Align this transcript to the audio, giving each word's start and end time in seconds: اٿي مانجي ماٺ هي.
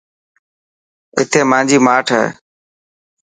اٿي 1.19 1.39
مانجي 1.49 1.77
ماٺ 1.85 2.07
هي. 2.15 2.25